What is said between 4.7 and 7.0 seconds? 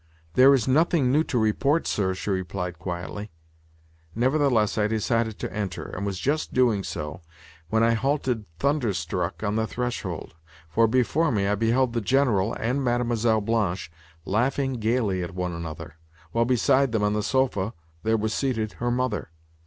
I decided to enter, and was just doing